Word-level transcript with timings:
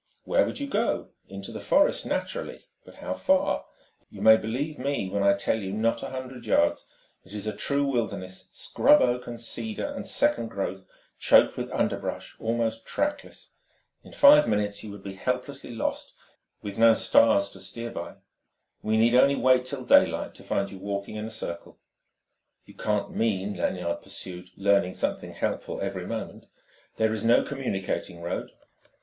"Where 0.23 0.47
would 0.47 0.59
you 0.59 0.65
go? 0.65 1.09
Into 1.27 1.51
the 1.51 1.59
forest, 1.59 2.07
naturally. 2.07 2.65
But 2.83 2.95
how 2.95 3.13
far? 3.13 3.65
You 4.09 4.19
may 4.23 4.35
believe 4.35 4.79
me 4.79 5.07
when 5.11 5.21
I 5.21 5.35
tell 5.35 5.59
you, 5.61 5.71
not 5.71 6.01
a 6.01 6.09
hundred 6.09 6.47
yards. 6.47 6.87
It's 7.23 7.45
a 7.45 7.55
true 7.55 7.83
wilderness, 7.85 8.49
scrub 8.51 9.03
oak 9.03 9.27
and 9.27 9.39
cedar 9.39 9.85
and 9.85 10.07
second 10.07 10.47
growth 10.47 10.87
choked 11.19 11.55
with 11.55 11.69
underbrush, 11.71 12.35
almost 12.39 12.83
trackless. 12.87 13.51
In 14.03 14.11
five 14.11 14.47
minutes 14.47 14.83
you 14.83 14.89
would 14.89 15.03
be 15.03 15.13
helplessly 15.13 15.69
lost, 15.69 16.13
in 16.13 16.13
this 16.13 16.17
blackness, 16.17 16.63
with 16.63 16.79
no 16.79 16.93
stars 16.95 17.49
to 17.51 17.59
steer 17.59 17.91
by. 17.91 18.15
We 18.81 18.97
need 18.97 19.13
only 19.13 19.35
wait 19.35 19.67
till 19.67 19.85
daylight 19.85 20.33
to 20.33 20.43
find 20.43 20.71
you 20.71 20.79
walking 20.79 21.15
in 21.15 21.25
a 21.27 21.29
circle." 21.29 21.77
"You 22.65 22.73
can't 22.73 23.15
mean," 23.15 23.53
Lanyard 23.53 24.01
pursued, 24.01 24.49
learning 24.57 24.95
something 24.95 25.33
helpful 25.33 25.79
every 25.79 26.07
moment, 26.07 26.47
"there 26.95 27.13
is 27.13 27.23
no 27.23 27.43
communicating 27.43 28.23
road?" 28.23 28.51